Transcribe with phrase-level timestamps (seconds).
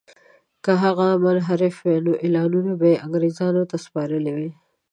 [0.63, 4.51] که هغه منحرف وای نو اعلانونه به یې انګرېزانو ته سپارلي وای.